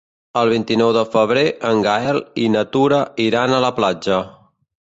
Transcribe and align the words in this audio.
El 0.39 0.51
vint-i-nou 0.53 0.93
de 0.97 1.03
febrer 1.15 1.43
en 1.73 1.83
Gaël 1.89 2.19
i 2.47 2.49
na 2.55 2.65
Tura 2.77 3.03
iran 3.29 3.57
a 3.59 3.63
la 3.69 3.73
platja. 3.83 4.21